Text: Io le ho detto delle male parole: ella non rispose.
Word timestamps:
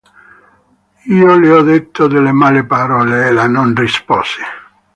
Io 1.15 1.35
le 1.37 1.51
ho 1.51 1.61
detto 1.61 2.07
delle 2.07 2.31
male 2.31 2.65
parole: 2.65 3.27
ella 3.27 3.45
non 3.45 3.75
rispose. 3.75 4.41